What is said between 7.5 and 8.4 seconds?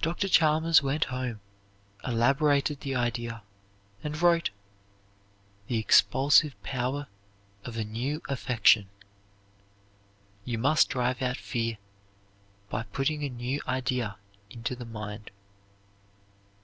of a New